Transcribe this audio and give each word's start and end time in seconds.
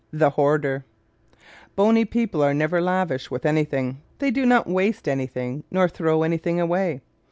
The 0.11 0.31
Hoarder¶ 0.31 0.83
Bony 1.75 2.05
people 2.05 2.41
are 2.41 2.55
never 2.55 2.81
lavish 2.81 3.29
with 3.29 3.45
anything. 3.45 4.01
They 4.17 4.31
do 4.31 4.47
not 4.47 4.65
waste 4.67 5.07
anything 5.07 5.63
nor 5.69 5.87
throw 5.87 6.23
anything 6.23 6.59
away. 6.59 7.01